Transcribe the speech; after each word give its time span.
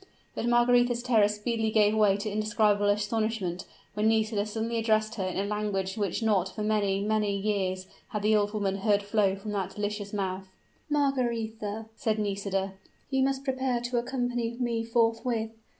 But 0.33 0.47
Margaretha's 0.47 1.03
terror 1.03 1.27
speedily 1.27 1.69
gave 1.69 1.93
way 1.95 2.17
to 2.17 2.27
indescribable 2.27 2.89
astonishment 2.89 3.67
when 3.93 4.07
Nisida 4.07 4.47
suddenly 4.47 4.79
addressed 4.79 5.13
her 5.13 5.23
in 5.23 5.37
a 5.37 5.45
language 5.45 5.95
which 5.95 6.23
not 6.23 6.49
for 6.55 6.63
many, 6.63 7.01
many 7.03 7.37
years, 7.37 7.85
had 8.07 8.23
the 8.23 8.35
old 8.35 8.51
woman 8.51 8.77
heard 8.77 9.03
flow 9.03 9.35
from 9.35 9.51
that 9.51 9.75
delicious 9.75 10.11
mouth! 10.11 10.47
"Margaretha," 10.89 11.85
said 11.95 12.17
Nisida, 12.17 12.73
"you 13.11 13.21
must 13.21 13.43
prepare 13.43 13.79
to 13.79 13.97
accompany 13.99 14.57
me 14.59 14.83
forthwith! 14.83 15.51